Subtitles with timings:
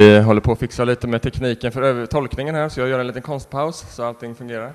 [0.00, 3.06] Vi håller på att fixa lite med tekniken för tolkningen här, så jag gör en
[3.06, 4.72] liten konstpaus så allting fungerar.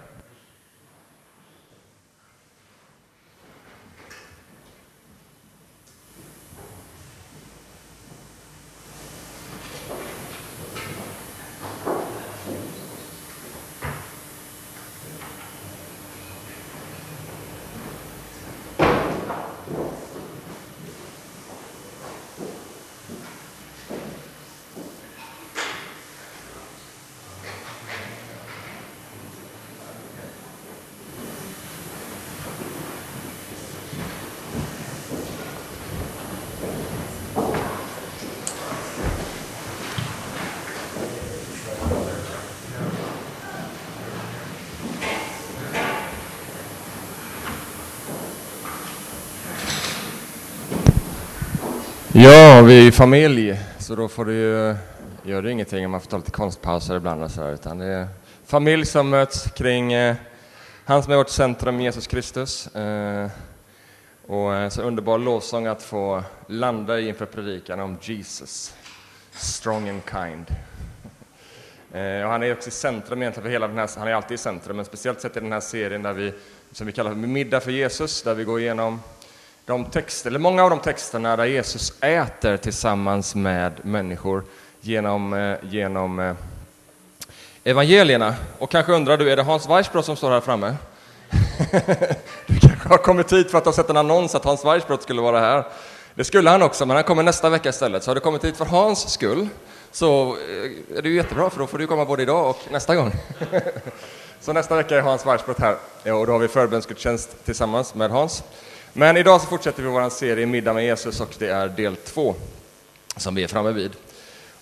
[52.24, 54.76] Ja, vi är familj, så då får det ju,
[55.32, 57.86] gör det ingenting om man får ta lite konstpauser ibland och så här, utan det
[57.86, 58.08] är
[58.46, 60.16] familj som möts kring eh,
[60.86, 62.76] han som är vårt centrum, Jesus Kristus.
[62.76, 63.30] Eh,
[64.28, 68.74] och eh, så underbar lovsång att få landa i inför predikan om Jesus,
[69.32, 70.46] strong and kind.
[71.94, 74.36] Eh, och han är också i centrum egentligen för hela den här, han är alltid
[74.36, 76.34] i centrum, men speciellt sett i den här serien där vi,
[76.72, 79.00] som vi kallar för Middag för Jesus, där vi går igenom
[79.66, 84.44] de texter, eller många av de texterna där Jesus äter tillsammans med människor
[84.82, 86.34] genom, eh, genom eh,
[87.64, 88.36] evangelierna.
[88.60, 90.76] Och kanske undrar du, är det Hans Weissbrott som står här framme?
[92.48, 95.22] du kanske har kommit hit för att ha sett en annons att Hans Weissbrott skulle
[95.22, 95.64] vara här.
[96.16, 98.04] Det skulle han också, men han kommer nästa vecka istället.
[98.04, 99.48] Så har du kommit hit för Hans skull
[99.92, 102.96] så eh, är det ju jättebra, för då får du komma både idag och nästa
[102.96, 103.12] gång.
[104.40, 105.76] så nästa vecka är Hans Weissbrott här,
[106.14, 108.44] och då har vi förbönsgudstjänst tillsammans med Hans.
[108.96, 112.36] Men idag så fortsätter vi vår serie Middag med Jesus och det är del två
[113.18, 113.92] som vi är framme vid.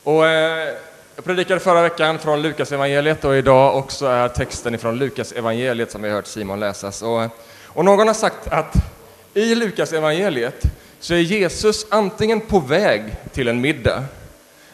[0.04, 0.76] Och, eh,
[1.16, 5.92] jag predikade förra veckan från Lukas evangeliet och idag också är texten från Lukas evangeliet
[5.92, 7.02] som vi har hört Simon läsas.
[7.02, 7.30] Och, eh,
[7.66, 8.76] och någon har sagt att
[9.34, 10.64] i Lukas evangeliet
[11.00, 13.04] så är Jesus antingen på väg
[13.34, 14.04] till en middag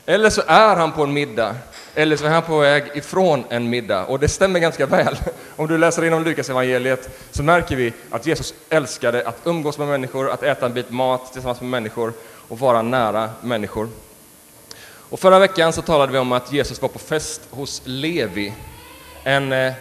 [0.06, 1.56] eller så är han på en middag
[1.98, 4.06] eller så är han på väg ifrån en middag.
[4.06, 5.18] Och det stämmer ganska väl.
[5.56, 9.88] Om du läser inom Lukas evangeliet så märker vi att Jesus älskade att umgås med
[9.88, 12.14] människor, att äta en bit mat tillsammans med människor
[12.48, 13.90] och vara nära människor.
[15.10, 18.54] Och förra veckan så talade vi om att Jesus var på fest hos Levi,
[19.24, 19.74] en, eh,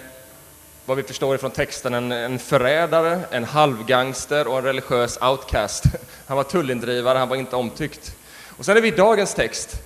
[0.84, 5.84] vad vi förstår ifrån texten, en, en förrädare, en halvgangster och en religiös outcast.
[6.26, 8.14] Han var tullindrivare, han var inte omtyckt.
[8.58, 9.82] Och sen är vi i dagens text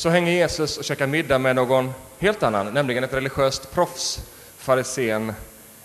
[0.00, 4.20] så hänger Jesus och käkar middag med någon helt annan, nämligen ett religiöst proffs,
[4.58, 5.32] farisén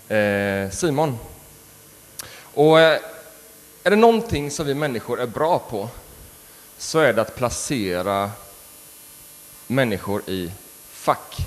[0.07, 1.17] eh, Simon.
[2.53, 2.99] Och eh,
[3.83, 5.89] är det någonting som vi människor är bra på
[6.77, 8.31] så är det att placera
[9.67, 10.51] människor i
[10.91, 11.37] fack.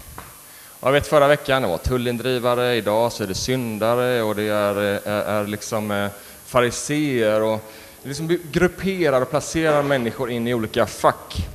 [0.80, 4.76] Jag vet förra veckan det var tullindrivare, idag så är det syndare och det är,
[4.76, 6.10] är, är liksom eh,
[6.46, 7.64] fariseer och
[8.02, 11.48] liksom grupperar och placerar människor in i olika fack.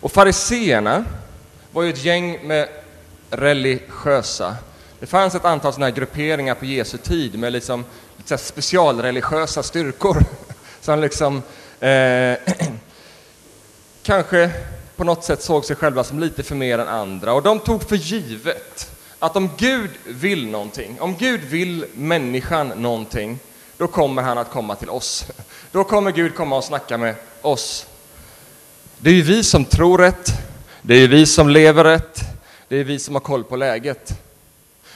[0.00, 1.04] Och fariseerna
[1.72, 2.68] var ju ett gäng med
[3.30, 4.56] religiösa.
[5.00, 7.84] Det fanns ett antal sådana här grupperingar på Jesu tid med liksom
[8.16, 10.16] lite specialreligiösa styrkor
[10.80, 11.42] som liksom
[11.80, 12.34] eh,
[14.02, 14.50] kanske
[14.96, 17.32] på något sätt såg sig själva som lite för mer än andra.
[17.32, 23.38] Och de tog för givet att om Gud vill någonting, om Gud vill människan någonting,
[23.76, 25.24] då kommer han att komma till oss.
[25.72, 27.86] Då kommer Gud komma och snacka med oss.
[29.02, 30.32] Det är ju vi som tror rätt,
[30.82, 32.20] det är vi som lever rätt,
[32.68, 34.12] det är vi som har koll på läget.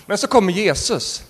[0.07, 1.23] Men så kommer Jesus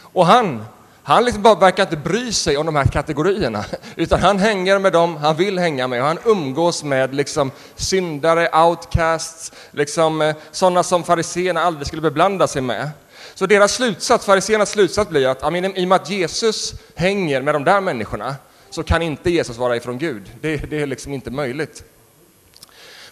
[0.00, 0.64] och han,
[1.02, 3.64] han liksom bara verkar inte bry sig om de här kategorierna,
[3.96, 8.64] utan han hänger med dem han vill hänga med och han umgås med liksom syndare,
[8.64, 12.90] outcasts, liksom eh, sådana som fariséerna aldrig skulle beblanda sig med.
[13.34, 17.64] Så deras slutsats, fariséernas slutsats blir att i och med att Jesus hänger med de
[17.64, 18.36] där människorna
[18.70, 20.30] så kan inte Jesus vara ifrån Gud.
[20.40, 21.84] Det, det är liksom inte möjligt.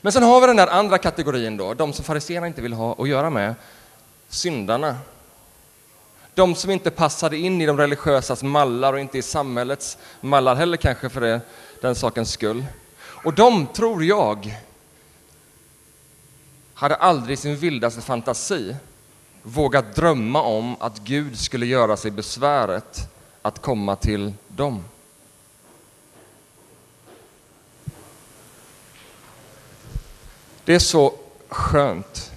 [0.05, 2.97] Men sen har vi den där andra kategorin då, de som fariséerna inte vill ha
[2.99, 3.55] att göra med,
[4.29, 4.97] syndarna.
[6.35, 10.77] De som inte passade in i de religiösas mallar och inte i samhällets mallar heller
[10.77, 11.41] kanske för det,
[11.81, 12.65] den sakens skull.
[13.01, 14.57] Och de, tror jag,
[16.75, 18.77] hade aldrig i sin vildaste fantasi
[19.43, 22.99] vågat drömma om att Gud skulle göra sig besväret
[23.43, 24.85] att komma till dem.
[30.65, 31.15] Det är så
[31.49, 32.33] skönt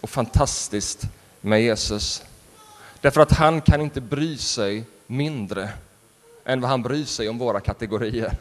[0.00, 1.02] och fantastiskt
[1.40, 2.24] med Jesus.
[3.00, 5.70] Därför att han kan inte bry sig mindre
[6.44, 8.36] än vad han bryr sig om våra kategorier.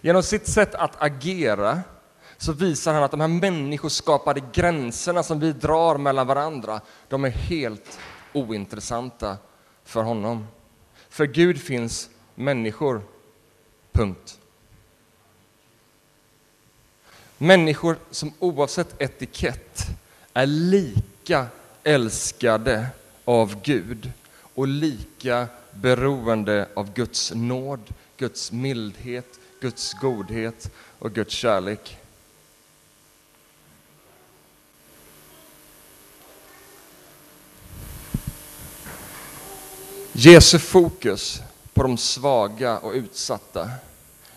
[0.00, 1.80] Genom sitt sätt att agera
[2.36, 7.30] så visar han att de här människoskapade gränserna som vi drar mellan varandra, de är
[7.30, 7.98] helt
[8.32, 9.36] ointressanta
[9.84, 10.46] för honom.
[11.08, 13.02] För Gud finns människor.
[13.92, 14.38] Punkt.
[17.42, 19.86] Människor som oavsett etikett
[20.32, 21.46] är lika
[21.82, 22.86] älskade
[23.24, 24.12] av Gud
[24.54, 29.26] och lika beroende av Guds nåd, Guds mildhet,
[29.60, 31.98] Guds godhet och Guds kärlek.
[40.12, 41.40] Jesu fokus
[41.74, 43.70] på de svaga och utsatta,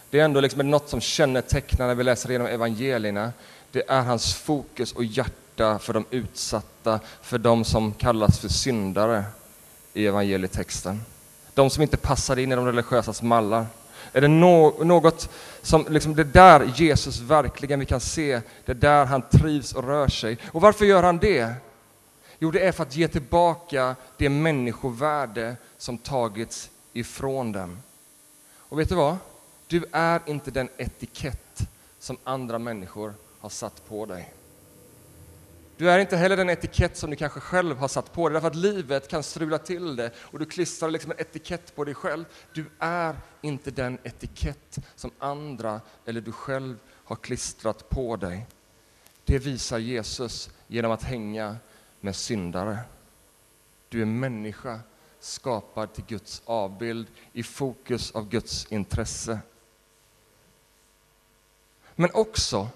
[0.10, 3.34] det är ändå liksom något som kännetecknar när vi läser igenom evangelierna.
[3.72, 9.24] Det är hans fokus och hjärta för de utsatta, för de som kallas för syndare
[9.94, 11.02] i evangelietexten.
[11.54, 13.66] De som inte passar in i de religiösa mallar.
[14.14, 15.30] Är det något
[15.62, 19.84] som, liksom det där Jesus verkligen vi kan se, det är där han trivs och
[19.84, 20.38] rör sig.
[20.52, 21.54] Och varför gör han det?
[22.40, 27.80] Jo, det är för att ge tillbaka det människovärde som tagits ifrån dem.
[28.58, 29.18] Och vet du vad?
[29.76, 31.70] Du är inte den etikett
[32.00, 34.34] som andra människor har satt på dig.
[35.78, 38.48] Du är inte heller den etikett som du kanske själv har satt på dig, därför
[38.48, 42.26] att livet kan strula till det och du klistrar liksom en etikett på dig själv.
[42.54, 48.46] Du är inte den etikett som andra eller du själv har klistrat på dig.
[49.26, 51.58] Det visar Jesus genom att hänga
[52.02, 52.80] med syndare.
[53.90, 54.80] Du är människa,
[55.20, 59.40] skapad till Guds avbild, i fokus av Guds intresse.
[61.96, 62.68] Men också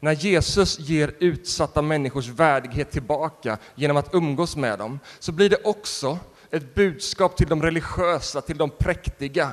[0.00, 5.64] när Jesus ger utsatta människors värdighet tillbaka genom att umgås med dem, så blir det
[5.64, 6.18] också
[6.50, 9.52] ett budskap till de religiösa, till de präktiga,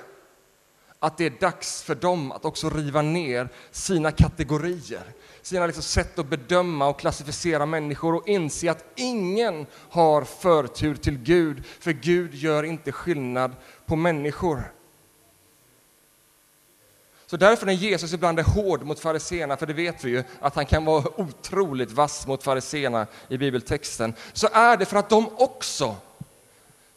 [1.00, 5.04] att det är dags för dem att också riva ner sina kategorier,
[5.42, 11.18] sina liksom sätt att bedöma och klassificera människor och inse att ingen har förtur till
[11.18, 14.74] Gud, för Gud gör inte skillnad på människor.
[17.34, 20.56] Så därför när Jesus ibland är hård mot fariseerna, för det vet vi ju att
[20.56, 25.30] han kan vara otroligt vass mot fariseerna i bibeltexten, så är det för att de
[25.38, 25.96] också,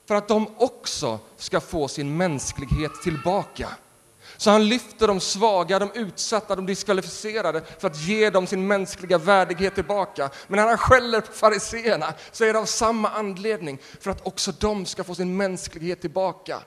[0.08, 3.68] för att de också ska få sin mänsklighet tillbaka.
[4.36, 9.18] Så han lyfter de svaga, de utsatta, de diskvalificerade för att ge dem sin mänskliga
[9.18, 10.30] värdighet tillbaka.
[10.46, 14.52] Men när han skäller på fariseerna så är det av samma anledning, för att också
[14.60, 16.62] de ska få sin mänsklighet tillbaka.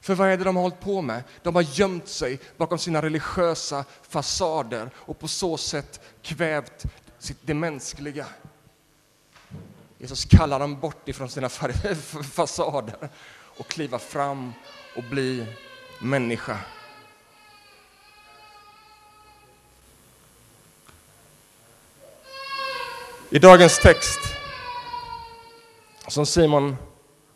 [0.00, 1.22] För vad är det de har hållit på med?
[1.42, 6.84] De har gömt sig bakom sina religiösa fasader och på så sätt kvävt
[7.42, 8.26] det mänskliga.
[9.98, 11.48] Jesus kallar dem bort ifrån sina
[12.32, 13.08] fasader
[13.58, 14.52] och kliva fram
[14.96, 15.46] och bli
[15.98, 16.58] människa.
[23.30, 24.20] I dagens text,
[26.06, 26.76] som Simon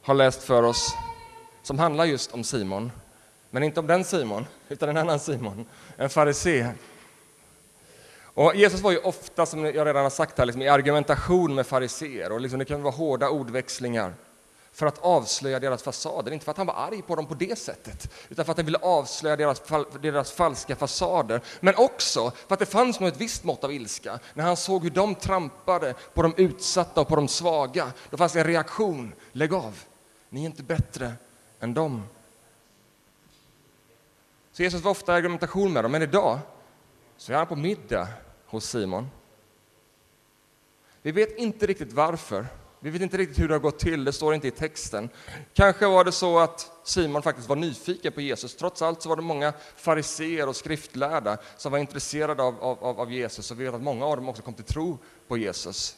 [0.03, 0.95] har läst för oss,
[1.63, 2.93] som handlar just om Simon,
[3.51, 5.67] men inte om den Simon, utan en annan Simon,
[5.97, 6.67] en farisé.
[8.35, 11.67] Och Jesus var ju ofta, som jag redan har sagt här, liksom, i argumentation med
[11.67, 14.15] fariseer och liksom, det kan vara hårda ordväxlingar
[14.73, 16.33] för att avslöja deras fasader.
[16.33, 18.67] Inte för att han var arg på dem på det sättet, utan för att han
[18.67, 19.63] ville avslöja deras,
[20.01, 21.41] deras falska fasader.
[21.61, 24.19] Men också för att det fanns nog ett visst mått av ilska.
[24.35, 28.33] När han såg hur de trampade på de utsatta och på de svaga, då fanns
[28.33, 29.13] det en reaktion.
[29.33, 29.79] Lägg av,
[30.29, 31.13] ni är inte bättre
[31.63, 32.03] än dem.
[34.53, 36.39] Så Jesus var ofta i argumentation med dem, men idag
[37.17, 38.09] så är han på middag
[38.47, 39.11] hos Simon.
[41.03, 42.47] Vi vet inte riktigt varför,
[42.81, 45.09] vi vet inte riktigt hur det har gått till, det står inte i texten.
[45.55, 48.57] Kanske var det så att Simon faktiskt var nyfiken på Jesus.
[48.57, 53.13] Trots allt så var det många fariseer och skriftlärda som var intresserade av, av, av
[53.13, 55.97] Jesus och vi vet att många av dem också kom till tro på Jesus.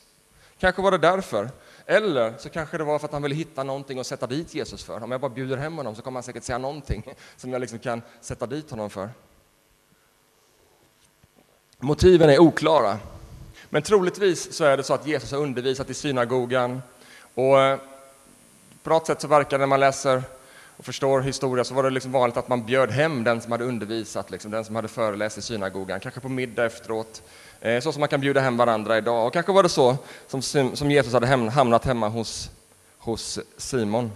[0.59, 1.51] Kanske var det därför.
[1.87, 4.85] Eller så kanske det var för att han ville hitta någonting att sätta dit Jesus
[4.85, 5.03] för.
[5.03, 7.05] Om jag bara bjuder hem honom så kommer han säkert säga någonting
[7.37, 9.11] som jag liksom kan sätta dit honom för.
[11.79, 12.99] Motiven är oklara.
[13.71, 16.83] Men troligtvis så är det så att Jesus har undervisat i synagogan
[17.35, 17.79] och eh,
[18.83, 20.23] på något sätt så verkar det när man läser
[20.77, 23.65] och förstår historia så var det liksom vanligt att man bjöd hem den som hade
[23.65, 27.23] undervisat, liksom, den som hade föreläst i synagogan, kanske på middag efteråt,
[27.61, 29.27] eh, så som man kan bjuda hem varandra idag.
[29.27, 30.43] Och kanske var det så som,
[30.77, 32.51] som Jesus hade hamnat hemma hos,
[32.99, 34.13] hos Simon.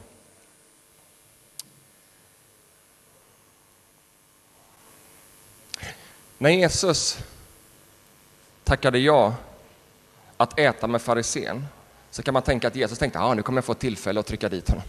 [6.38, 7.18] När Jesus
[8.64, 9.34] tackade ja
[10.36, 11.66] att äta med farisén
[12.10, 14.26] så kan man tänka att Jesus tänkte att ah, nu kommer jag få tillfälle att
[14.26, 14.84] trycka dit honom.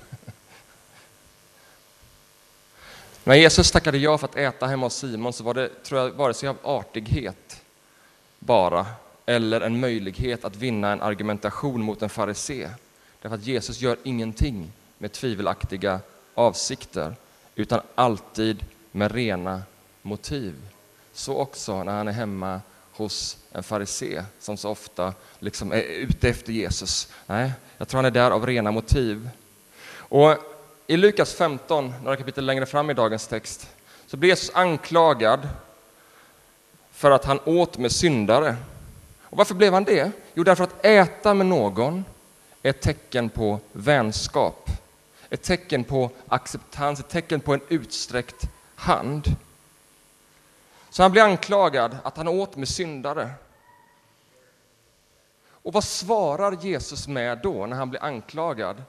[3.29, 6.11] När Jesus tackade ja för att äta hemma hos Simon så var det, tror jag,
[6.11, 7.61] vare sig av artighet
[8.39, 8.85] bara
[9.25, 12.69] eller en möjlighet att vinna en argumentation mot en farisé.
[13.21, 15.99] Därför att Jesus gör ingenting med tvivelaktiga
[16.33, 17.15] avsikter
[17.55, 19.61] utan alltid med rena
[20.01, 20.55] motiv.
[21.13, 22.61] Så också när han är hemma
[22.93, 27.13] hos en farisé som så ofta liksom är ute efter Jesus.
[27.25, 29.29] Nej, jag tror han är där av rena motiv.
[29.93, 30.37] Och
[30.89, 33.69] i Lukas 15, några kapitel längre fram i dagens text,
[34.07, 35.49] så blir Jesus anklagad
[36.91, 38.55] för att han åt med syndare.
[39.23, 40.11] Och varför blev han det?
[40.33, 42.05] Jo, därför att äta med någon
[42.63, 44.69] är ett tecken på vänskap,
[45.29, 49.35] ett tecken på acceptans, ett tecken på en utsträckt hand.
[50.89, 53.29] Så han blir anklagad att han åt med syndare.
[55.51, 58.83] Och vad svarar Jesus med då, när han blir anklagad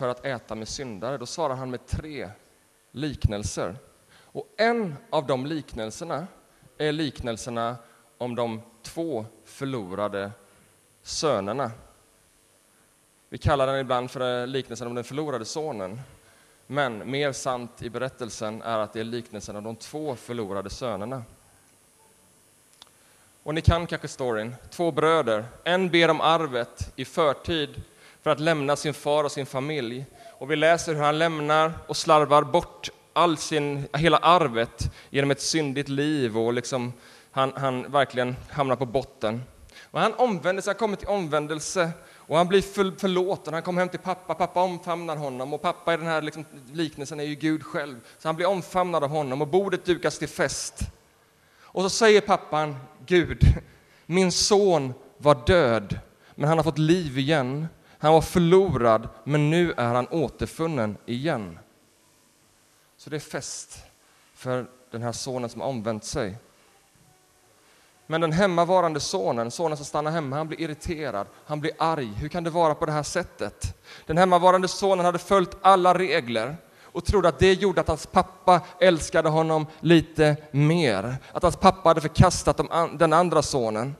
[0.00, 1.18] för att äta med syndare?
[1.18, 2.30] Då svarar han med tre
[2.90, 3.76] liknelser.
[4.12, 6.26] Och en av de liknelserna
[6.78, 7.76] är liknelserna
[8.18, 10.30] om de två förlorade
[11.02, 11.70] sönerna.
[13.28, 16.00] Vi kallar den ibland för eh, liknelsen om den förlorade sonen.
[16.66, 21.22] Men mer sant i berättelsen är att det är liknelsen om de två förlorade sönerna.
[23.42, 24.54] Och ni kan kanske storyn.
[24.70, 25.44] Två bröder.
[25.64, 27.82] En ber om arvet i förtid
[28.22, 30.06] för att lämna sin far och sin familj.
[30.38, 35.40] Och vi läser hur han lämnar och slarvar bort all sin, hela arvet genom ett
[35.40, 36.92] syndigt liv och liksom
[37.30, 39.42] han, han verkligen hamnar på botten.
[39.90, 41.90] Och han omvänder sig, han kommer till omvändelse
[42.30, 42.62] och han blir
[42.98, 43.54] förlåten.
[43.54, 47.20] Han kommer hem till pappa, pappa omfamnar honom och pappa i den här liksom, liknelsen
[47.20, 48.00] är ju Gud själv.
[48.18, 50.80] Så han blir omfamnad av honom och bordet dukas till fest.
[51.62, 53.42] Och så säger pappan, Gud,
[54.06, 55.98] min son var död,
[56.34, 57.68] men han har fått liv igen.
[58.00, 61.58] Han var förlorad, men nu är han återfunnen igen.
[62.96, 63.78] Så det är fest
[64.34, 66.38] för den här sonen som har omvänt sig.
[68.06, 72.06] Men den hemmavarande sonen, sonen som stannar hemma, han blir irriterad, han blir arg.
[72.06, 73.84] Hur kan det vara på det här sättet?
[74.06, 78.60] Den hemmavarande sonen hade följt alla regler och trodde att det gjorde att hans pappa
[78.80, 81.16] älskade honom lite mer.
[81.32, 82.60] Att hans pappa hade förkastat
[82.98, 83.96] den andra sonen.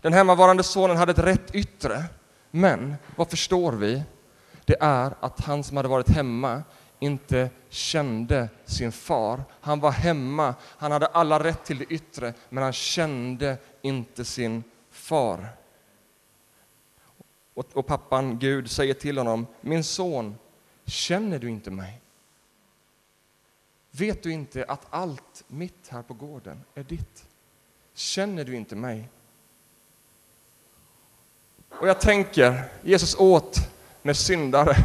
[0.00, 2.04] Den hemmavarande sonen hade ett rätt yttre.
[2.56, 4.02] Men vad förstår vi?
[4.64, 6.62] Det är att han som hade varit hemma
[6.98, 9.44] inte kände sin far.
[9.60, 14.64] Han var hemma, han hade alla rätt till det yttre, men han kände inte sin
[14.90, 15.48] far.
[17.54, 20.38] Och, och pappan Gud säger till honom, min son,
[20.84, 22.00] känner du inte mig?
[23.90, 27.26] Vet du inte att allt mitt här på gården är ditt?
[27.94, 29.08] Känner du inte mig?
[31.70, 33.58] Och jag tänker, Jesus åt
[34.02, 34.76] med syndare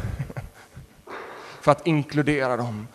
[1.61, 2.87] för att inkludera dem.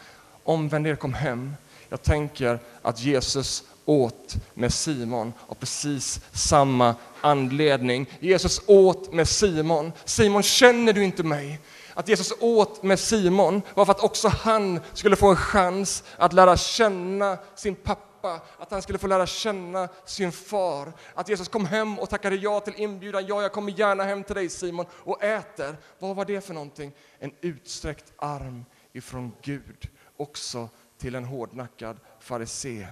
[0.45, 1.55] Omvänd er, kom hem.
[1.89, 8.07] Jag tänker att Jesus åt med Simon av precis samma anledning.
[8.21, 9.93] Jesus åt med Simon.
[10.05, 11.61] Simon, känner du inte mig?
[11.95, 16.33] Att Jesus åt med Simon var för att också han skulle få en chans att
[16.33, 20.93] lära känna sin pappa, att han skulle få lära känna sin far.
[21.15, 23.27] Att Jesus kom hem och tackade ja till inbjudan.
[23.27, 25.77] Ja, jag kommer gärna hem till dig Simon och äter.
[25.99, 26.93] Vad var det för någonting?
[27.19, 30.69] En utsträckt arm ifrån Gud också
[30.99, 32.89] till en hårdnackad farisé.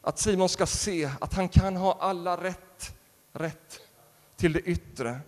[0.00, 2.96] Att Simon ska se att han kan ha alla rätt,
[3.32, 3.80] rätt
[4.36, 5.20] till det yttre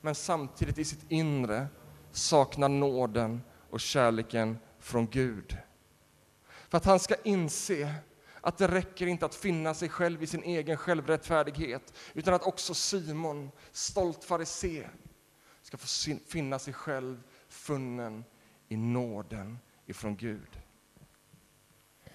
[0.00, 1.66] men samtidigt i sitt inre
[2.12, 5.56] saknar nåden och kärleken från Gud.
[6.68, 7.94] För att han ska inse
[8.42, 12.74] att det räcker inte att finna sig själv i sin egen självrättfärdighet utan att också
[12.74, 14.88] Simon, stolt farisé,
[15.62, 18.24] ska få finna sig själv funnen
[18.68, 20.60] i nåden ifrån Gud.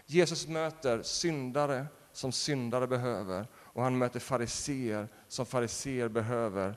[0.05, 6.75] Jesus möter syndare som syndare behöver och han möter fariseer som fariseer behöver.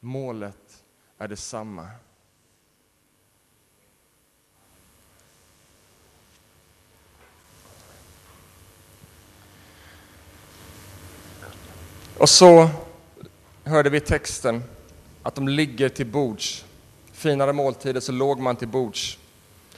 [0.00, 0.84] Målet
[1.18, 1.90] är detsamma.
[12.18, 12.70] Och så
[13.64, 14.64] hörde vi texten
[15.22, 16.64] att de ligger till bords
[17.12, 19.18] finare måltider så låg man till bords.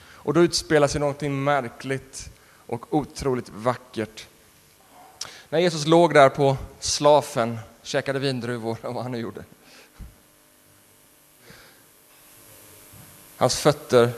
[0.00, 2.30] Och då utspelar sig någonting märkligt
[2.66, 4.26] och otroligt vackert.
[5.48, 9.44] När Jesus låg där på slafen, käkade vindruvor och vad han nu gjorde.
[13.36, 14.10] Hans fötter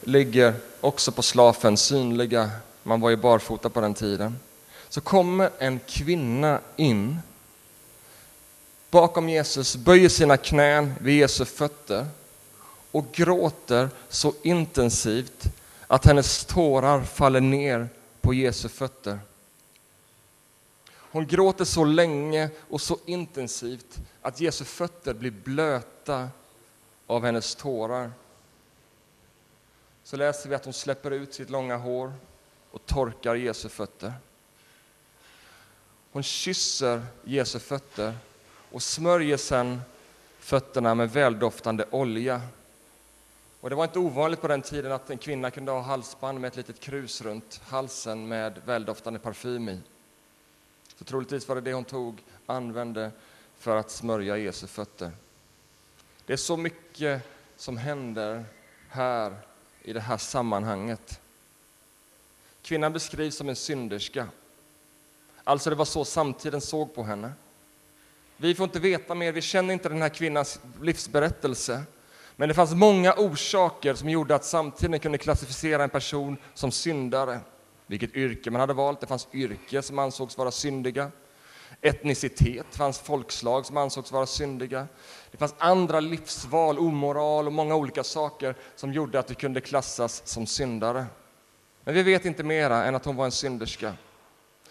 [0.00, 2.50] ligger också på slafen, synliga.
[2.82, 4.38] Man var ju barfota på den tiden.
[4.88, 7.18] Så kommer en kvinna in
[8.90, 12.06] bakom Jesus, böjer sina knän vid Jesu fötter
[12.90, 15.44] och gråter så intensivt
[15.86, 17.88] att hennes tårar faller ner
[18.20, 19.18] på Jesu fötter.
[20.90, 26.28] Hon gråter så länge och så intensivt att Jesu fötter blir blöta
[27.06, 28.12] av hennes tårar.
[30.04, 32.12] Så läser vi att hon släpper ut sitt långa hår
[32.70, 34.12] och torkar Jesu fötter.
[36.12, 38.14] Hon kysser Jesu fötter
[38.72, 39.80] och smörjer sedan
[40.38, 42.40] fötterna med väldoftande olja.
[43.60, 46.48] Och det var inte ovanligt på den tiden att en kvinna kunde ha halsband med
[46.48, 49.80] ett litet krus runt halsen med väldoftande parfym i.
[50.96, 53.10] Så troligtvis var det det hon tog, använde
[53.58, 55.10] för att smörja Jesu fötter.
[56.26, 57.22] Det är så mycket
[57.56, 58.44] som händer
[58.88, 59.36] här
[59.82, 61.20] i det här sammanhanget.
[62.62, 64.28] Kvinnan beskrivs som en synderska.
[65.44, 67.32] Alltså det var så samtiden såg på henne.
[68.40, 71.82] Vi får inte veta mer, vi känner inte den här kvinnans livsberättelse.
[72.36, 77.40] Men det fanns många orsaker som gjorde att samtiden kunde klassificera en person som syndare.
[77.86, 81.10] Vilket yrke man hade valt, det fanns yrke som ansågs vara syndiga.
[81.80, 84.86] Etnicitet, det fanns folkslag som ansågs vara syndiga.
[85.30, 90.22] Det fanns andra livsval, omoral och många olika saker som gjorde att vi kunde klassas
[90.24, 91.06] som syndare.
[91.84, 93.92] Men vi vet inte mera än att hon var en synderska.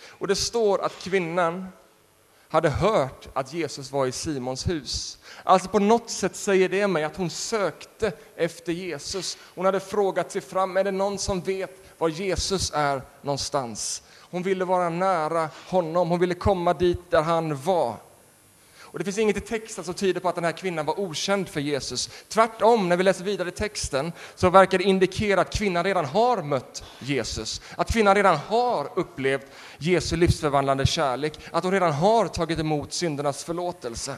[0.08, 1.68] Och det står att kvinnan
[2.50, 5.18] hade hört att Jesus var i Simons hus.
[5.44, 9.38] Alltså på något sätt säger det mig att hon sökte efter Jesus.
[9.56, 14.04] Hon hade frågat sig fram, är det någon som vet var Jesus är någonstans?
[14.32, 17.96] Hon ville vara nära honom, hon ville komma dit där han var.
[18.98, 21.50] Och det finns inget i texten som tyder på att den här kvinnan var okänd
[21.50, 22.10] för Jesus.
[22.28, 26.42] Tvärtom, när vi läser vidare i texten så verkar det indikera att kvinnan redan har
[26.42, 27.62] mött Jesus.
[27.76, 29.46] Att kvinnan redan har upplevt
[29.78, 31.40] Jesu livsförvandlande kärlek.
[31.52, 34.18] Att hon redan har tagit emot syndernas förlåtelse.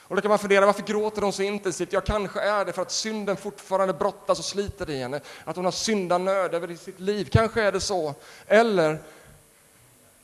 [0.00, 1.92] Och då kan man fundera, varför gråter hon så intensivt?
[1.92, 5.20] Ja, kanske är det för att synden fortfarande brottas och sliter i henne.
[5.44, 7.28] Att hon har syndanöd över sitt liv.
[7.32, 8.14] Kanske är det så.
[8.46, 8.98] Eller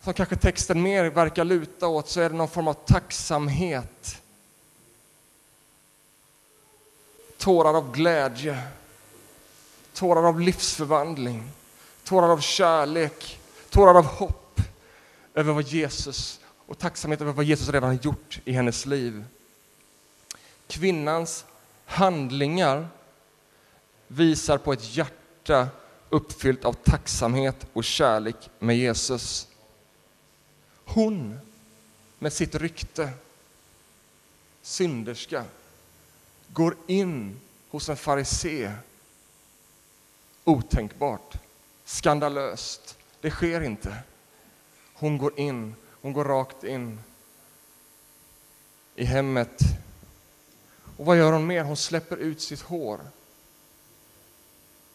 [0.03, 4.23] som kanske texten mer verkar luta åt, så är det någon form av tacksamhet.
[7.39, 8.63] Tårar av glädje,
[9.93, 11.51] tårar av livsförvandling,
[12.05, 14.61] tårar av kärlek, tårar av hopp
[15.35, 19.25] över vad Jesus och tacksamhet över vad Jesus redan har gjort i hennes liv.
[20.67, 21.45] Kvinnans
[21.85, 22.89] handlingar
[24.09, 25.69] visar på ett hjärta
[26.09, 29.49] uppfyllt av tacksamhet och kärlek med Jesus.
[30.85, 31.39] Hon
[32.19, 33.11] med sitt rykte,
[34.63, 35.45] synderska,
[36.49, 38.73] går in hos en farisé.
[40.45, 41.35] Otänkbart,
[41.85, 42.99] skandalöst.
[43.21, 43.97] Det sker inte.
[44.95, 47.01] Hon går in, hon går rakt in
[48.95, 49.61] i hemmet.
[50.97, 51.65] Och vad gör hon mer?
[51.65, 53.01] Hon släpper ut sitt hår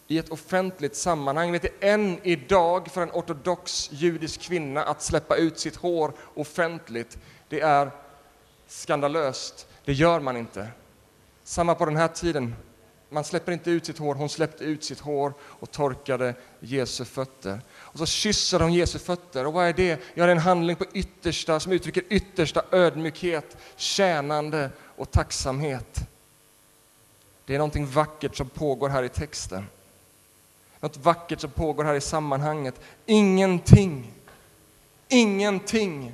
[0.08, 1.52] i ett offentligt sammanhang.
[1.52, 7.18] Vet du, än idag för en ortodox judisk kvinna att släppa ut sitt hår offentligt,
[7.50, 7.92] det är
[8.68, 9.68] skandalöst.
[9.86, 10.68] Det gör man inte.
[11.44, 12.56] Samma på den här tiden.
[13.10, 14.16] Man släpper inte ut sitt hår.
[14.16, 17.62] Hon släppte ut sitt hår och torkade Jesu fötter.
[17.76, 19.48] Och så kysser hon Jesu fötter.
[19.48, 20.00] Och vad är det?
[20.14, 26.00] Ja, det är en handling på yttersta, som uttrycker yttersta ödmjukhet, tjänande och tacksamhet.
[27.46, 29.66] Det är någonting vackert som pågår här i texten.
[30.80, 32.76] Något vackert som pågår här i sammanhanget.
[33.06, 34.12] Ingenting,
[35.08, 36.14] ingenting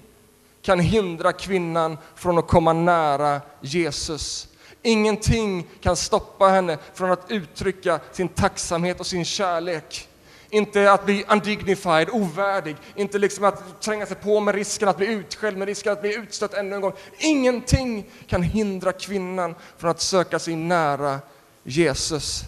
[0.62, 4.47] kan hindra kvinnan från att komma nära Jesus.
[4.82, 10.10] Ingenting kan stoppa henne från att uttrycka sin tacksamhet och sin kärlek.
[10.49, 15.08] Inte att bli undignified, ovärdig, inte liksom att tränga sig på med risken att bli
[15.08, 16.93] utskälld, med risken att bli utstött ännu en gång.
[17.17, 21.19] Ingenting kan hindra kvinnan från att söka sig nära
[21.63, 22.43] Jesus.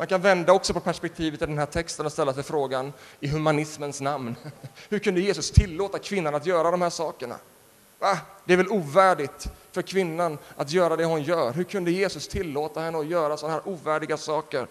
[0.00, 3.28] Man kan vända också på perspektivet i den här texten och ställa sig frågan i
[3.28, 4.36] humanismens namn.
[4.88, 7.36] Hur kunde Jesus tillåta kvinnan att göra de här sakerna?
[7.98, 8.18] Va?
[8.44, 11.52] Det är väl ovärdigt för kvinnan att göra det hon gör.
[11.52, 14.66] Hur kunde Jesus tillåta henne att göra sådana här ovärdiga saker?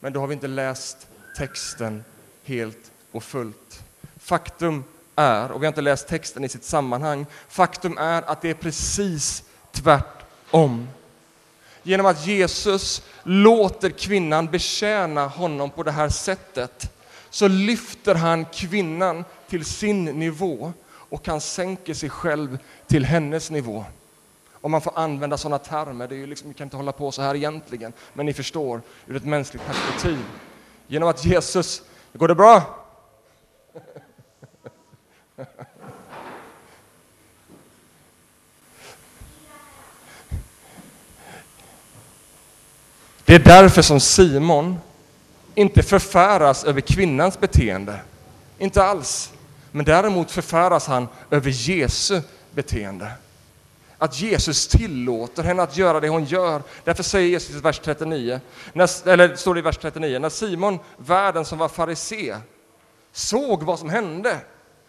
[0.00, 1.08] Men då har vi inte läst
[1.38, 2.04] texten
[2.44, 3.84] helt och fullt.
[4.16, 4.84] Faktum
[5.16, 8.54] är, och vi har inte läst texten i sitt sammanhang, faktum är att det är
[8.54, 10.88] precis tvärtom
[11.86, 16.92] genom att Jesus låter kvinnan betjäna honom på det här sättet
[17.30, 23.84] så lyfter han kvinnan till sin nivå och han sänker sig själv till hennes nivå.
[24.52, 27.12] Om man får använda sådana termer, det är ju liksom, vi kan inte hålla på
[27.12, 30.24] så här egentligen, men ni förstår ur ett mänskligt perspektiv.
[30.86, 32.75] Genom att Jesus, går det bra?
[43.26, 44.78] Det är därför som Simon
[45.54, 48.00] inte förfäras över kvinnans beteende.
[48.58, 49.32] Inte alls.
[49.70, 52.20] Men däremot förfäras han över Jesu
[52.54, 53.12] beteende.
[53.98, 56.62] Att Jesus tillåter henne att göra det hon gör.
[56.84, 58.40] Därför säger Jesus i vers 39,
[58.72, 62.36] när, eller står det i vers 39, när Simon, värden som var farisé,
[63.12, 64.40] såg vad som hände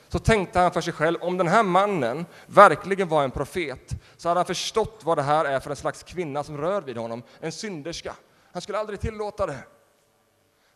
[0.10, 4.28] så tänkte han för sig själv, om den här mannen verkligen var en profet så
[4.28, 7.24] hade han förstått vad det här är för en slags kvinna som rör vid honom,
[7.40, 8.14] en synderska.
[8.52, 9.64] Han skulle aldrig tillåta det.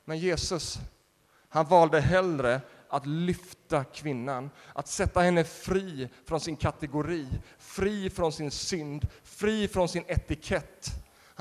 [0.05, 0.79] Men Jesus,
[1.49, 8.31] han valde hellre att lyfta kvinnan, att sätta henne fri från sin kategori, fri från
[8.31, 10.91] sin synd, fri från sin etikett.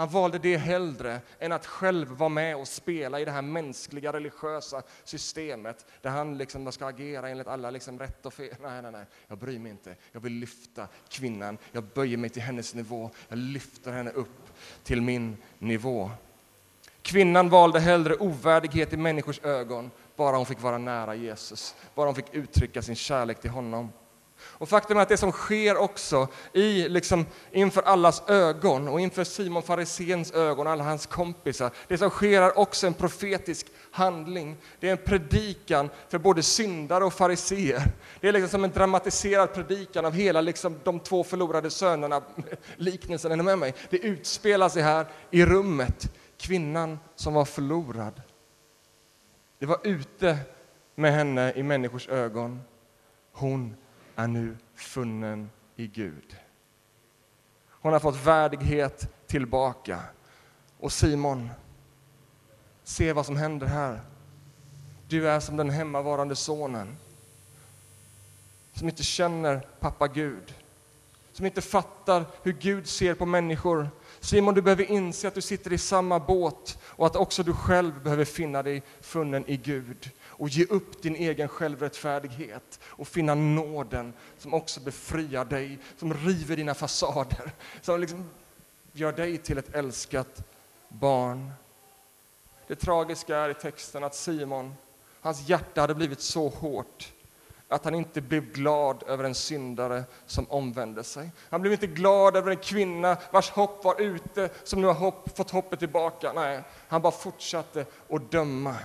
[0.01, 4.13] Han valde det hellre än att själv vara med och spela i det här mänskliga
[4.13, 8.55] religiösa systemet där han liksom ska agera enligt alla liksom rätt och fel.
[8.61, 9.97] Nej, nej, nej, jag bryr mig inte.
[10.13, 11.59] Jag vill lyfta kvinnan.
[11.73, 13.11] Jag böjer mig till hennes nivå.
[13.29, 14.50] Jag lyfter henne upp
[14.85, 16.11] till min nivå.
[17.03, 22.15] Kvinnan valde hellre ovärdighet i människors ögon bara hon fick vara nära Jesus, bara hon
[22.15, 23.93] fick uttrycka sin kärlek till honom.
[24.43, 29.25] Och faktum är att det som sker också i, liksom, inför allas ögon och inför
[29.25, 34.57] Simon Farisens ögon och alla hans kompisar, det som sker är också en profetisk handling.
[34.81, 37.83] Det är en predikan för både syndare och fariseer.
[38.21, 42.23] Det är liksom som en dramatiserad predikan av hela liksom, de två förlorade sönerna,
[42.77, 43.75] liknelsen, är ni med mig?
[43.91, 48.23] Det utspelar sig här i rummet, kvinnan som var förlorad.
[49.59, 50.39] Det var ute
[50.95, 52.61] med henne i människors ögon.
[53.33, 53.77] Hon
[54.17, 56.37] är nu funnen i Gud.
[57.69, 60.01] Hon har fått värdighet tillbaka.
[60.79, 61.51] Och Simon,
[62.91, 64.01] se vad som händer här.
[65.09, 66.97] Du är som den hemmavarande sonen
[68.75, 70.55] som inte känner pappa Gud,
[71.33, 73.89] som inte fattar hur Gud ser på människor.
[74.21, 78.03] Simon, du behöver inse att du sitter i samma båt och att också du själv
[78.03, 84.13] behöver finna dig funnen i Gud och ge upp din egen självrättfärdighet och finna nåden
[84.39, 88.31] som också befriar dig, som river dina fasader, som liksom
[88.93, 90.45] gör dig till ett älskat
[90.89, 91.53] barn.
[92.71, 94.75] Det tragiska är i texten att Simon,
[95.21, 97.13] hans hjärta hade blivit så hårt
[97.69, 101.31] att han inte blev glad över en syndare som omvände sig.
[101.51, 105.37] Han blev inte glad över en kvinna vars hopp var ute, som nu har hopp,
[105.37, 106.33] fått hoppet tillbaka.
[106.33, 108.77] Nej, han bara fortsatte att döma.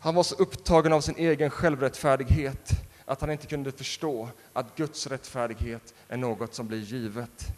[0.00, 2.70] Han var så upptagen av sin egen självrättfärdighet
[3.04, 7.54] att han inte kunde förstå att Guds rättfärdighet är något som blir givet.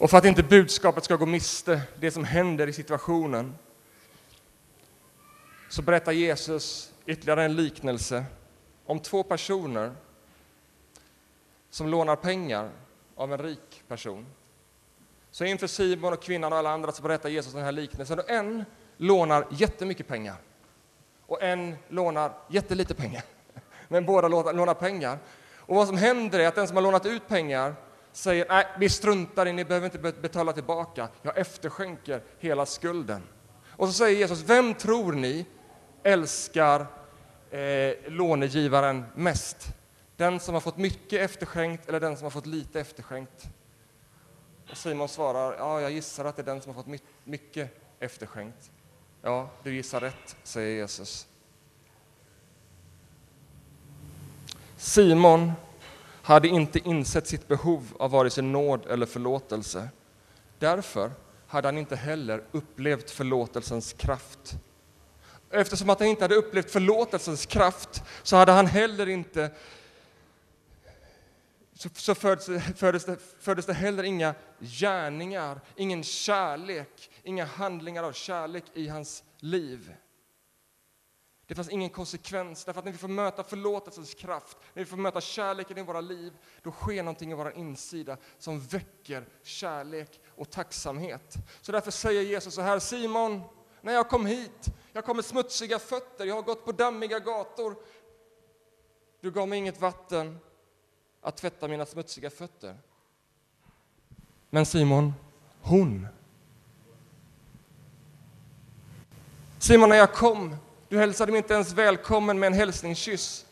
[0.00, 3.54] Och för att inte budskapet ska gå miste det som händer i situationen
[5.68, 8.24] så berättar Jesus ytterligare en liknelse
[8.86, 9.92] om två personer
[11.70, 12.70] som lånar pengar
[13.14, 14.26] av en rik person.
[15.30, 18.18] Så inför Simon och kvinnan och alla andra så berättar Jesus den här liknelsen.
[18.18, 18.64] Och en
[18.96, 20.36] lånar jättemycket pengar
[21.26, 23.22] och en lånar jättelite pengar.
[23.88, 25.18] Men båda lånar pengar.
[25.56, 27.74] Och vad som händer är att den som har lånat ut pengar
[28.12, 31.08] säger nej, vi struntar i, ni behöver inte betala tillbaka.
[31.22, 33.22] Jag efterskänker hela skulden.
[33.68, 35.46] Och så säger Jesus, vem tror ni
[36.02, 36.86] älskar
[37.50, 39.74] eh, lånegivaren mest?
[40.16, 43.48] Den som har fått mycket efterskänkt eller den som har fått lite efterskänkt?
[44.70, 47.70] Och Simon svarar, ja, jag gissar att det är den som har fått mycket
[48.00, 48.70] efterskänkt.
[49.22, 51.26] Ja, du gissar rätt, säger Jesus.
[54.76, 55.52] Simon
[56.22, 59.88] hade inte insett sitt behov av vare sig nåd eller förlåtelse.
[60.58, 61.10] Därför
[61.46, 64.54] hade han inte heller upplevt förlåtelsens kraft.
[65.50, 69.50] Eftersom att han inte hade upplevt förlåtelsens kraft så hade han heller inte
[71.74, 78.12] så, så föddes, föddes, det, föddes det heller inga gärningar, ingen kärlek, inga handlingar av
[78.12, 79.94] kärlek i hans liv.
[81.50, 84.96] Det fanns ingen konsekvens, därför att när vi får möta förlåtelsens kraft, när vi får
[84.96, 86.32] möta kärleken i våra liv,
[86.62, 91.34] då sker någonting i vår insida som väcker kärlek och tacksamhet.
[91.60, 93.42] Så därför säger Jesus så här, Simon,
[93.80, 97.76] när jag kom hit, jag kom med smutsiga fötter, jag har gått på dammiga gator,
[99.20, 100.38] du gav mig inget vatten,
[101.20, 102.78] att tvätta mina smutsiga fötter.
[104.50, 105.14] Men Simon,
[105.62, 106.06] hon.
[109.58, 110.56] Simon, när jag kom,
[110.90, 113.46] du hälsade mig inte ens välkommen med en hälsningskyss.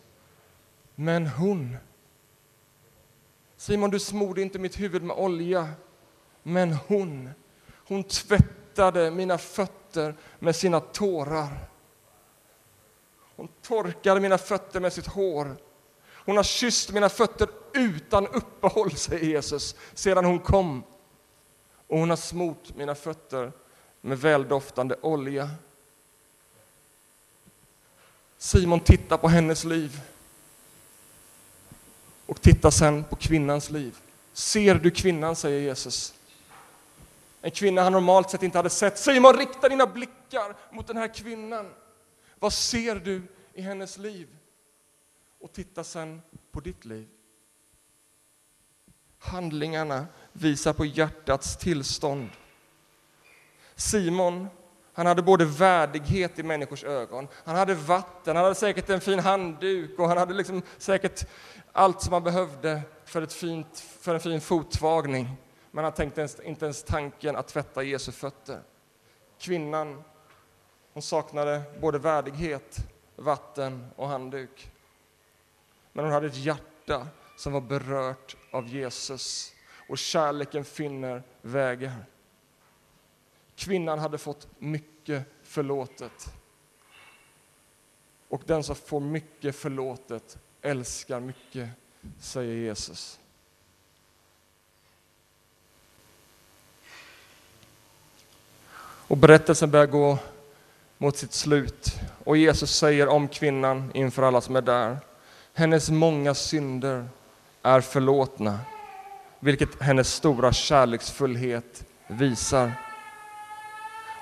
[0.95, 1.77] Men hon.
[3.57, 5.69] Simon, du smorde inte mitt huvud med olja.
[6.43, 7.31] Men hon,
[7.89, 11.69] hon tvättade mina fötter med sina tårar.
[13.37, 15.57] Hon torkade mina fötter med sitt hår.
[16.13, 20.83] Hon har kysst mina fötter utan uppehåll, säger Jesus, sedan hon kom.
[21.87, 23.53] Och hon har smort mina fötter
[24.01, 25.51] med väldoftande olja.
[28.39, 30.01] Simon tittar på hennes liv
[32.27, 33.97] och tittar sen på kvinnans liv.
[34.33, 36.15] Ser du kvinnan, säger Jesus.
[37.41, 38.99] En kvinna han normalt sett inte hade sett.
[38.99, 41.71] Simon, rikta dina blickar mot den här kvinnan.
[42.39, 43.23] Vad ser du
[43.55, 44.29] i hennes liv?
[45.41, 46.23] Och titta sen
[46.53, 47.09] på ditt liv.
[49.19, 52.31] Handlingarna visar på hjärtats tillstånd.
[53.77, 54.49] Simon,
[54.99, 59.19] han hade både värdighet i människors ögon, han hade vatten, han hade säkert en fin
[59.19, 61.27] handduk och han hade liksom säkert
[61.73, 65.37] allt som han behövde för, ett fint, för en fin fotvagning.
[65.71, 68.61] Men han tänkte ens, inte ens tanken att tvätta Jesu fötter.
[69.41, 70.03] Kvinnan,
[70.93, 72.77] hon saknade både värdighet,
[73.17, 74.71] vatten och handduk.
[75.93, 77.07] Men hon hade ett hjärta
[77.37, 79.53] som var berört av Jesus
[79.89, 82.05] och kärleken finner vägar.
[83.59, 86.33] Kvinnan hade fått mycket förlåtet.
[88.29, 91.69] Och den som får mycket förlåtet älskar mycket,
[92.21, 93.21] säger Jesus.
[99.09, 100.19] Och berättelsen börjar gå
[100.99, 102.01] mot sitt slut.
[102.25, 104.99] Och Jesus säger om kvinnan inför alla som är där.
[105.55, 107.09] Hennes många synder
[107.63, 108.59] är förlåtna,
[109.41, 112.88] vilket hennes stora kärleksfullhet visar.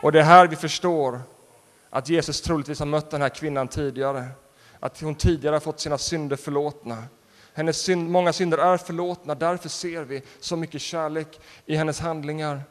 [0.03, 1.21] Och det är här vi förstår
[1.91, 4.25] att Jesus troligtvis har mött den här kvinnan tidigare.
[4.81, 7.05] Att hon tidigare har fått sina synder förlåtna.
[7.55, 12.63] Hennes synd, många synder är förlåtna, därför ser vi så mycket kärlek i hennes handlingar.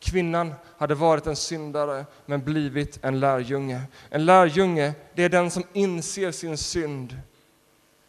[0.00, 3.82] Kvinnan hade varit en syndare, men blivit en lärjunge.
[4.10, 7.18] En lärjunge, det är den som inser sin synd.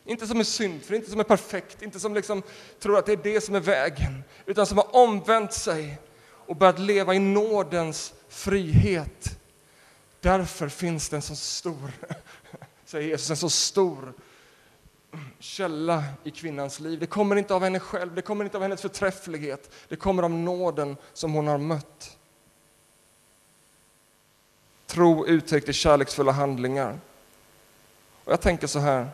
[0.06, 2.44] Inte som är syndfri, inte som är perfekt, inte som liksom
[2.80, 5.98] tror att det är det som är vägen, utan som har omvänt sig
[6.48, 9.40] och börjat leva i nådens frihet.
[10.22, 11.92] Därför finns det en så stor,
[12.86, 14.14] säger Jesus, en så stor
[15.40, 17.00] källa i kvinnans liv.
[17.00, 20.32] Det kommer inte av henne själv, det kommer inte av hennes förträfflighet, det kommer av
[20.32, 22.18] nåden som hon har mött.
[24.86, 27.00] Tro uttryckt i kärleksfulla handlingar.
[28.24, 29.10] Och jag tänker så här.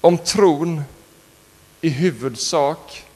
[0.00, 0.82] Om tron
[1.80, 3.07] i huvudsak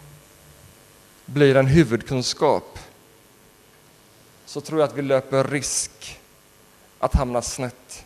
[1.32, 2.78] blir en huvudkunskap
[4.44, 6.20] så tror jag att vi löper risk
[6.98, 8.04] att hamna snett.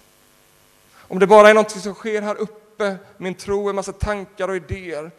[0.95, 4.57] Om det bara är något som sker här uppe, min tro, en massa tankar och
[4.57, 5.11] idéer,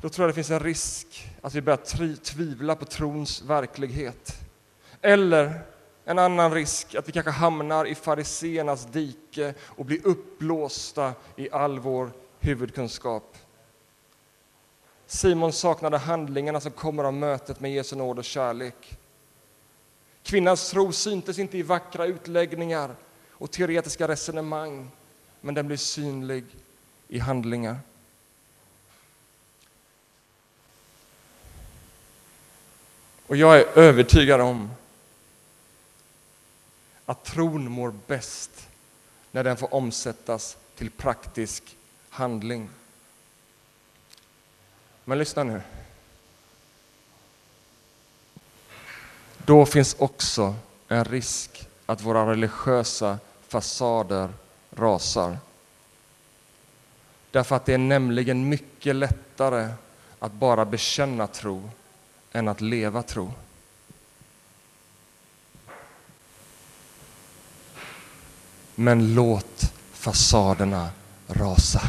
[0.00, 4.32] då tror jag det finns en risk att vi börjar tvivla på trons verklighet.
[5.02, 5.60] Eller
[6.04, 11.78] en annan risk att vi kanske hamnar i fariseernas dike och blir uppblåsta i all
[11.78, 13.36] vår huvudkunskap.
[15.06, 18.98] Simon saknade handlingarna som kommer av mötet med Jesu nåd och kärlek.
[20.22, 22.94] Kvinnans tro syntes inte i vackra utläggningar
[23.30, 24.90] och teoretiska resonemang,
[25.40, 26.44] men den blir synlig
[27.08, 27.78] i handlingar.
[33.26, 34.70] Och jag är övertygad om
[37.06, 38.68] att tron mår bäst
[39.32, 41.76] när den får omsättas till praktisk
[42.08, 42.68] handling.
[45.08, 45.62] Men lyssna nu.
[49.38, 50.54] Då finns också
[50.88, 54.32] en risk att våra religiösa fasader
[54.70, 55.38] rasar.
[57.30, 59.68] Därför att det är nämligen mycket lättare
[60.18, 61.70] att bara bekänna tro
[62.32, 63.32] än att leva tro.
[68.74, 70.90] Men låt fasaderna
[71.26, 71.80] rasa.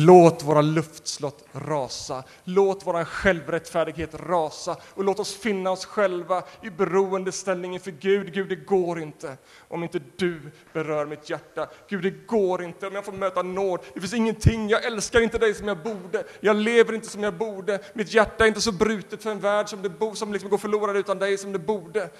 [0.00, 6.70] Låt våra luftslott rasa, låt vår självrättfärdighet rasa och låt oss finna oss själva i
[6.70, 8.34] beroendeställning inför Gud.
[8.34, 9.36] Gud, det går inte
[9.68, 10.40] om inte du
[10.72, 11.68] berör mitt hjärta.
[11.88, 13.80] Gud, det går inte om jag får möta nåd.
[13.94, 16.24] Det finns ingenting, jag älskar inte dig som jag borde.
[16.40, 17.80] Jag lever inte som jag borde.
[17.94, 20.58] Mitt hjärta är inte så brutet för en värld som, det bo, som liksom går
[20.58, 22.10] förlorad utan dig som det borde.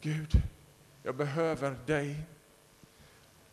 [0.00, 0.30] Gud,
[1.02, 2.33] jag behöver dig.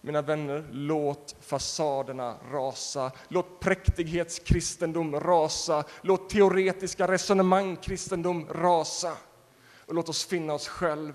[0.02, 3.12] Mina vänner, låt fasaderna rasa.
[3.28, 5.84] Låt präktighetskristendom rasa.
[6.02, 9.18] Låt teoretiska resonemang kristendom rasa.
[9.86, 11.14] Och låt oss finna oss själv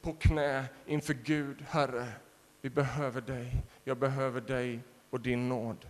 [0.00, 1.64] på knä inför Gud.
[1.68, 2.08] Herre,
[2.60, 3.62] vi behöver dig.
[3.84, 5.86] Jag behöver dig och din nåd.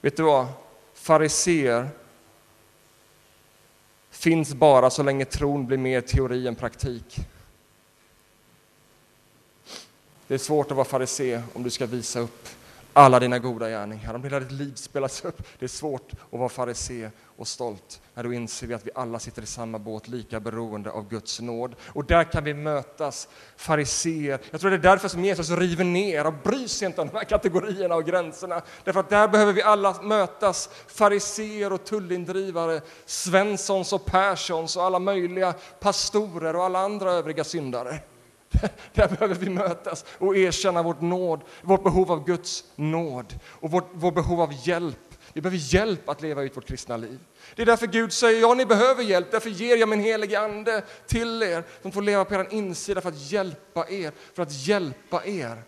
[0.00, 0.46] Vet du vad?
[0.94, 1.88] Fariseer
[4.26, 7.16] finns bara så länge tron blir mer teori än praktik.
[10.26, 12.48] Det är svårt att vara farisé om du ska visa upp
[12.96, 14.14] alla dina goda gärningar.
[14.14, 15.42] Om hela ditt liv spelas upp.
[15.58, 19.18] Det är svårt att vara farisé och stolt när då inser vi att vi alla
[19.18, 21.74] sitter i samma båt, lika beroende av Guds nåd.
[21.86, 24.40] Och där kan vi mötas, fariséer.
[24.50, 27.16] Jag tror det är därför som Jesus river ner och bryr sig inte om de
[27.16, 28.62] här kategorierna och gränserna.
[28.84, 34.98] Därför att där behöver vi alla mötas, fariséer och tullindrivare, Svenssons och Perssons och alla
[34.98, 38.00] möjliga pastorer och alla andra övriga syndare.
[38.92, 43.88] Där behöver vi mötas och erkänna vårt, nåd, vårt behov av Guds nåd och vårt,
[43.92, 44.98] vårt behov av hjälp.
[45.32, 47.18] Vi behöver hjälp att leva ut vårt kristna liv.
[47.56, 50.82] Det är därför Gud säger, ja ni behöver hjälp, därför ger jag min helige Ande
[51.06, 55.26] till er som får leva på er insida för att hjälpa er, för att hjälpa
[55.26, 55.62] er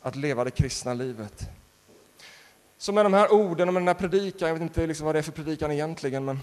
[0.00, 1.48] att leva det kristna livet.
[2.78, 5.14] Så med de här orden och med den här predikan, jag vet inte liksom vad
[5.14, 6.38] det är för predikan egentligen, men,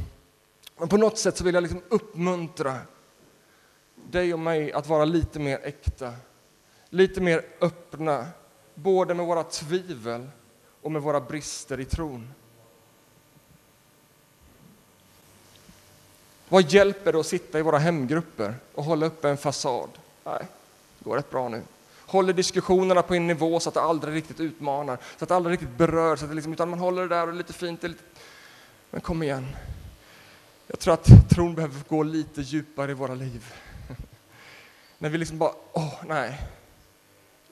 [0.78, 2.78] men på något sätt så vill jag liksom uppmuntra
[4.12, 6.14] dig och mig att vara lite mer äkta,
[6.90, 8.28] lite mer öppna,
[8.76, 10.30] både med våra tvivel
[10.82, 12.34] och med våra brister i tron.
[16.50, 19.90] Vad hjälper det att sitta i våra hemgrupper och hålla uppe en fasad?
[20.24, 20.46] Nej,
[21.00, 21.62] det går rätt bra nu.
[22.06, 25.54] Håller diskussionerna på en nivå så att det aldrig riktigt utmanar, så att det aldrig
[25.54, 27.54] riktigt berör, så att det liksom, utan man håller det där och det är lite
[27.54, 27.84] fint.
[27.84, 28.04] Är lite...
[28.90, 29.48] Men kom igen.
[30.68, 33.54] Jag tror att tron behöver gå lite djupare i våra liv.
[35.02, 36.42] När vi liksom bara, åh nej,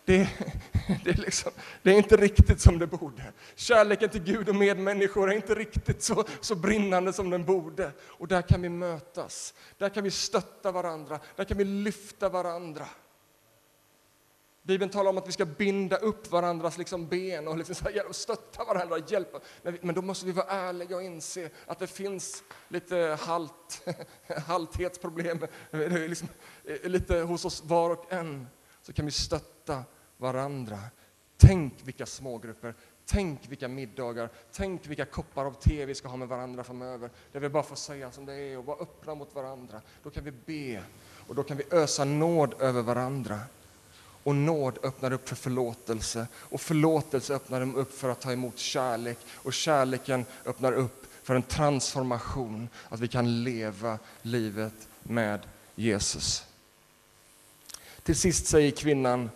[0.06, 0.18] det,
[1.04, 3.24] det, är liksom, det är inte riktigt som det borde.
[3.56, 7.92] Kärleken till Gud och medmänniskor är inte riktigt så, så brinnande som den borde.
[8.02, 12.86] Och där kan vi mötas, där kan vi stötta varandra, där kan vi lyfta varandra.
[14.63, 17.76] Bibeln talar om att vi ska binda upp varandras liksom ben och liksom
[18.12, 19.39] stötta varandra, hjälpa.
[19.82, 23.88] Men då måste vi vara ärliga och inse att det finns lite halt,
[24.48, 25.39] halthetsproblem
[25.72, 26.28] liksom,
[26.63, 28.48] eh, lite hos oss var och en.
[28.82, 29.84] Så kan vi stötta
[30.17, 30.80] varandra.
[31.38, 36.28] Tänk vilka smågrupper, tänk vilka middagar, tänk vilka koppar av te vi ska ha med
[36.28, 37.10] varandra framöver.
[37.32, 39.82] Där vi bara får säga som det är och vara öppna mot varandra.
[40.04, 40.84] Då kan vi be
[41.28, 43.39] och då kan vi ösa nåd över varandra.
[44.30, 49.18] Och nåd öppnar upp för förlåtelse och förlåtelse öppnar upp för att ta emot kärlek
[49.36, 55.39] och kärleken öppnar upp för en transformation, att vi kan leva livet med
[55.76, 56.44] Jesus.
[58.04, 59.30] Till sist säger, kvinnan,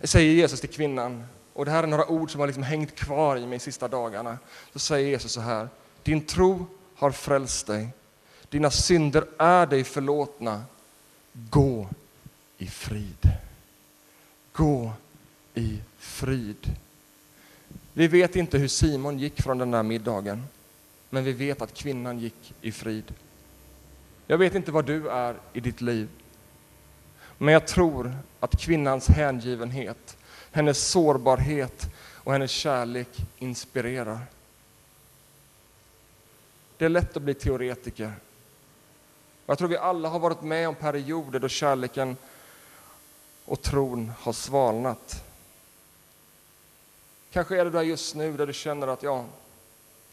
[0.00, 3.36] säger Jesus till kvinnan, och det här är några ord som har liksom hängt kvar
[3.36, 4.38] i mig de sista dagarna.
[4.72, 5.68] Så säger Jesus så här,
[6.02, 7.88] din tro har frälst dig,
[8.48, 10.64] dina synder är dig förlåtna,
[11.32, 11.88] gå
[12.58, 13.32] i frid.
[14.52, 14.92] Gå
[15.54, 16.76] i frid.
[17.92, 20.44] Vi vet inte hur Simon gick från den där middagen,
[21.10, 23.14] men vi vet att kvinnan gick i frid.
[24.26, 26.08] Jag vet inte vad du är i ditt liv,
[27.38, 30.16] men jag tror att kvinnans hängivenhet,
[30.52, 34.18] hennes sårbarhet och hennes kärlek inspirerar.
[36.76, 38.12] Det är lätt att bli teoretiker.
[39.46, 42.16] Jag tror vi alla har varit med om perioder då kärleken
[43.44, 45.24] och tron har svalnat.
[47.32, 49.24] Kanske är det där just nu där du känner att ja,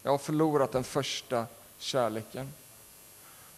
[0.02, 1.46] jag har förlorat den första
[1.78, 2.52] kärleken.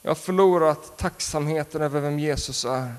[0.03, 2.95] Jag har förlorat tacksamheten över vem Jesus är.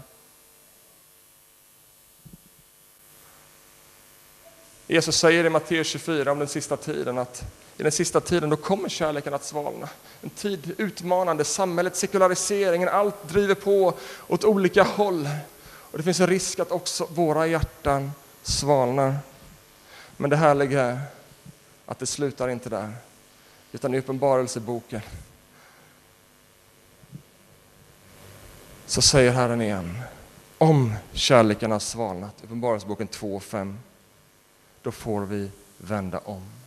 [4.88, 7.44] Jesus säger i Matteus 24 om den sista tiden att
[7.78, 9.90] i den sista tiden då kommer kärleken att svalna.
[10.22, 13.94] En tid utmanande, samhället, sekulariseringen, allt driver på
[14.28, 15.30] åt olika håll.
[15.94, 19.18] Och det finns en risk att också våra hjärtan svalnar.
[20.18, 21.02] Men det härliga är
[21.86, 22.94] att det slutar inte där,
[23.72, 25.02] utan i Uppenbarelseboken
[28.86, 30.02] så säger Herren igen,
[30.58, 33.80] om kärleken har svalnat, Uppenbarelseboken 2 och 5,
[34.82, 36.63] då får vi vända om.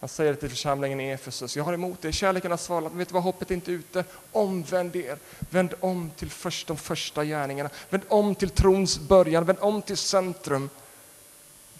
[0.00, 3.08] Han säger till församlingen i Efesus, jag har emot er, kärleken har svalnat, men vet
[3.08, 4.04] du vad, hoppet är inte ute.
[4.32, 5.18] Omvänd er,
[5.50, 9.96] vänd om till först, de första gärningarna, vänd om till trons början, vänd om till
[9.96, 10.70] centrum.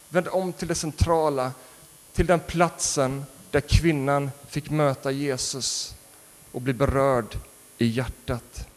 [0.08, 1.52] Vänd om till det centrala,
[2.12, 5.94] till den platsen där kvinnan fick möta Jesus
[6.52, 7.38] och bli berörd
[7.78, 8.68] i hjärtat.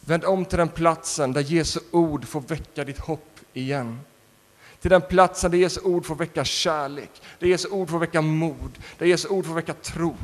[0.00, 4.00] Vänd om till den platsen där Jesu ord får väcka ditt hopp igen.
[4.84, 8.78] Till den platsen där Jesu ord får väcka kärlek, där Jesu ord får väcka mod,
[8.98, 10.16] där Jesu ord får väcka tro.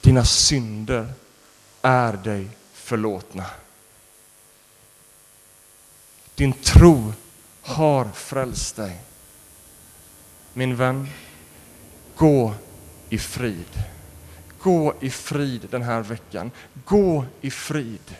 [0.00, 1.12] Dina synder
[1.82, 3.46] är dig förlåtna.
[6.34, 7.12] Din tro
[7.62, 9.00] har frälst dig.
[10.52, 11.08] Min vän,
[12.16, 12.54] gå
[13.08, 13.84] i frid.
[14.58, 16.50] Gå i frid den här veckan.
[16.84, 18.16] Gå i frid.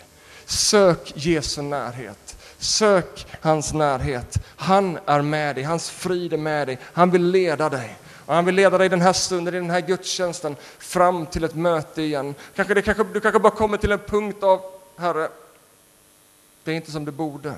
[0.50, 2.36] Sök Jesu närhet.
[2.58, 4.36] Sök hans närhet.
[4.56, 6.78] Han är med dig, hans frid är med dig.
[6.82, 7.96] Han vill leda dig.
[8.26, 11.54] Och han vill leda dig den här stunden, i den här gudstjänsten, fram till ett
[11.54, 12.34] möte igen.
[12.54, 14.62] Kanske, det, kanske, du kanske bara kommer till en punkt av,
[14.96, 15.28] Herre,
[16.64, 17.54] det är inte som det borde.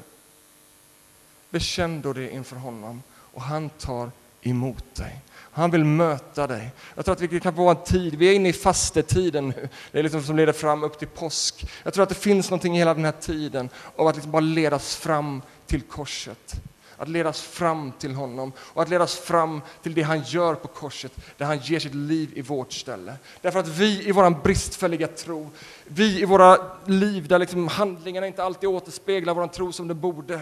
[1.51, 4.11] Bekänn då det inför honom och han tar
[4.43, 5.23] emot dig.
[5.55, 6.71] Han vill möta dig.
[6.95, 9.99] Jag tror att vi kan få en tid, vi är inne i fastetiden nu, det
[9.99, 11.67] är liksom som leder fram upp till påsk.
[11.85, 14.41] Jag tror att det finns någonting i hela den här tiden av att liksom bara
[14.41, 16.63] ledas fram till korset.
[16.97, 21.13] Att ledas fram till honom och att ledas fram till det han gör på korset,
[21.37, 23.15] där han ger sitt liv i vårt ställe.
[23.41, 25.51] Därför att vi i vår bristfälliga tro,
[25.85, 30.41] vi i våra liv där liksom handlingarna inte alltid återspeglar vår tro som det borde,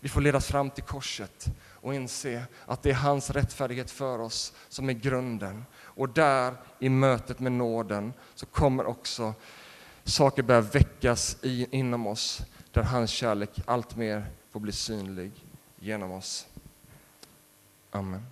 [0.00, 1.48] vi får ledas fram till korset
[1.82, 5.64] och inse att det är hans rättfärdighet för oss som är grunden.
[5.74, 9.34] Och där, i mötet med nåden, så kommer också
[10.04, 15.32] saker börja väckas i, inom oss, där hans kärlek alltmer får bli synlig
[15.78, 16.46] genom oss.
[17.90, 18.31] Amen.